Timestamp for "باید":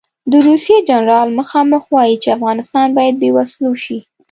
2.97-3.15